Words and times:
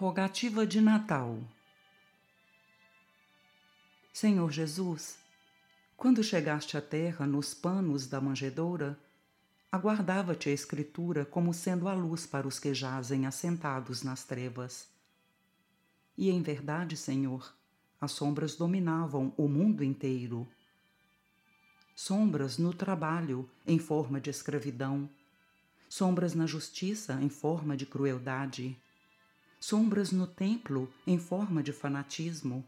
Rogativa 0.00 0.64
de 0.64 0.80
Natal 0.80 1.40
Senhor 4.12 4.48
Jesus, 4.52 5.18
quando 5.96 6.22
chegaste 6.22 6.76
à 6.76 6.80
terra 6.80 7.26
nos 7.26 7.52
panos 7.52 8.06
da 8.06 8.20
manjedoura, 8.20 8.96
aguardava-te 9.72 10.48
a 10.50 10.52
Escritura 10.52 11.24
como 11.24 11.52
sendo 11.52 11.88
a 11.88 11.94
luz 11.94 12.26
para 12.26 12.46
os 12.46 12.60
que 12.60 12.72
jazem 12.72 13.26
assentados 13.26 14.04
nas 14.04 14.22
trevas. 14.22 14.86
E 16.16 16.30
em 16.30 16.42
verdade, 16.42 16.96
Senhor, 16.96 17.52
as 18.00 18.12
sombras 18.12 18.54
dominavam 18.54 19.34
o 19.36 19.48
mundo 19.48 19.82
inteiro. 19.82 20.46
Sombras 21.96 22.56
no 22.56 22.72
trabalho 22.72 23.50
em 23.66 23.80
forma 23.80 24.20
de 24.20 24.30
escravidão, 24.30 25.10
sombras 25.88 26.34
na 26.34 26.46
justiça 26.46 27.20
em 27.20 27.28
forma 27.28 27.76
de 27.76 27.84
crueldade 27.84 28.80
sombras 29.60 30.12
no 30.12 30.26
templo 30.26 30.88
em 31.06 31.18
forma 31.18 31.62
de 31.62 31.72
fanatismo, 31.72 32.64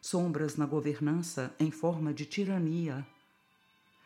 sombras 0.00 0.56
na 0.56 0.66
governança 0.66 1.54
em 1.58 1.70
forma 1.70 2.12
de 2.12 2.26
tirania, 2.26 3.06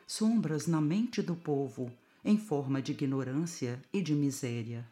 sombras 0.07 0.67
na 0.67 0.81
mente 0.81 1.21
do 1.21 1.35
povo 1.35 1.93
em 2.25 2.39
forma 2.39 2.81
de 2.81 2.93
ignorância 2.93 3.83
e 3.93 4.01
de 4.01 4.15
miséria. 4.15 4.87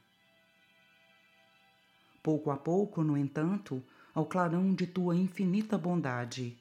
Pouco 2.23 2.51
a 2.51 2.57
pouco, 2.57 3.03
no 3.03 3.17
entanto, 3.17 3.83
ao 4.15 4.27
clarão 4.27 4.75
de 4.75 4.87
tua 4.87 5.15
infinita 5.15 5.77
bondade, 5.77 6.57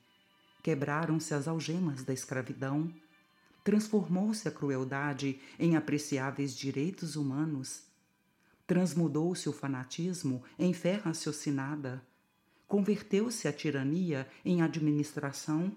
quebraram-se 0.62 1.34
as 1.34 1.48
algemas 1.48 2.04
da 2.04 2.14
escravidão, 2.14 2.94
transformou-se 3.64 4.48
a 4.48 4.52
crueldade 4.52 5.40
em 5.58 5.76
apreciáveis 5.76 6.56
direitos 6.56 7.16
humanos 7.16 7.93
Transmudou-se 8.74 9.48
o 9.48 9.54
fanatismo 9.54 10.42
em 10.58 10.74
fé 10.74 10.96
raciocinada, 10.96 12.04
converteu-se 12.68 13.48
a 13.48 13.54
tirania 13.54 14.28
em 14.44 14.64
administração 14.64 15.72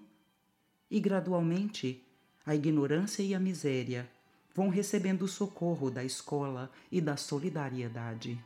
e, 0.89 0.99
gradualmente, 0.99 2.03
a 2.43 2.55
ignorância 2.55 3.21
e 3.21 3.35
a 3.35 3.39
miséria 3.39 4.09
vão 4.51 4.69
recebendo 4.69 5.25
o 5.25 5.27
socorro 5.27 5.91
da 5.91 6.03
escola 6.03 6.71
e 6.91 6.99
da 6.99 7.15
solidariedade. 7.15 8.43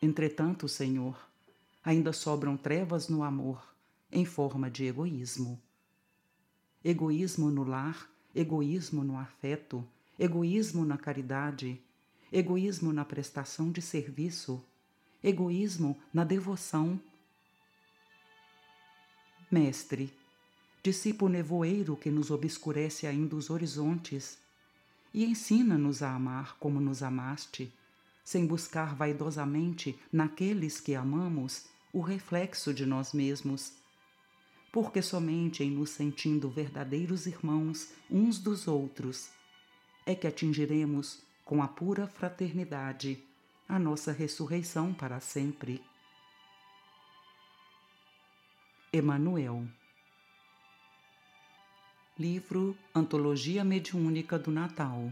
Entretanto, 0.00 0.68
Senhor, 0.68 1.18
ainda 1.82 2.12
sobram 2.12 2.56
trevas 2.56 3.08
no 3.08 3.24
amor 3.24 3.74
em 4.12 4.24
forma 4.24 4.70
de 4.70 4.84
egoísmo. 4.84 5.60
Egoísmo 6.84 7.50
no 7.50 7.64
lar, 7.64 8.08
egoísmo 8.32 9.02
no 9.02 9.18
afeto, 9.18 9.84
egoísmo 10.18 10.84
na 10.84 10.98
caridade, 10.98 11.80
egoísmo 12.32 12.92
na 12.92 13.04
prestação 13.04 13.70
de 13.70 13.80
serviço, 13.80 14.62
egoísmo 15.22 15.98
na 16.12 16.24
devoção. 16.24 17.00
Mestre, 19.50 20.12
dissipa 20.82 21.24
o 21.24 21.28
nevoeiro 21.28 21.96
que 21.96 22.10
nos 22.10 22.30
obscurece 22.30 23.06
ainda 23.06 23.36
os 23.36 23.50
horizontes 23.50 24.38
e 25.14 25.24
ensina-nos 25.24 26.02
a 26.02 26.14
amar 26.14 26.56
como 26.58 26.80
nos 26.80 27.02
amaste, 27.02 27.72
sem 28.24 28.46
buscar 28.46 28.94
vaidosamente 28.94 29.98
naqueles 30.12 30.80
que 30.80 30.94
amamos 30.94 31.66
o 31.92 32.00
reflexo 32.00 32.72
de 32.72 32.86
nós 32.86 33.12
mesmos, 33.12 33.72
porque 34.72 35.02
somente 35.02 35.62
em 35.62 35.70
nos 35.70 35.90
sentindo 35.90 36.48
verdadeiros 36.48 37.26
irmãos 37.26 37.90
uns 38.10 38.38
dos 38.38 38.66
outros 38.66 39.30
é 40.04 40.14
que 40.14 40.26
atingiremos, 40.26 41.22
com 41.44 41.62
a 41.62 41.68
pura 41.68 42.06
fraternidade, 42.06 43.22
a 43.68 43.78
nossa 43.78 44.12
ressurreição 44.12 44.92
para 44.92 45.20
sempre. 45.20 45.82
Emanuel 48.92 49.66
Livro 52.18 52.76
Antologia 52.94 53.64
Mediúnica 53.64 54.38
do 54.38 54.50
Natal. 54.50 55.10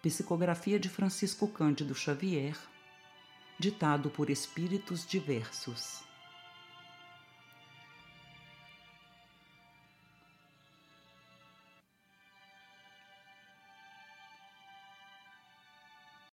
Psicografia 0.00 0.78
de 0.78 0.88
Francisco 0.88 1.48
Cândido 1.48 1.94
Xavier 1.94 2.56
Ditado 3.58 4.10
por 4.10 4.30
espíritos 4.30 5.04
diversos 5.04 6.05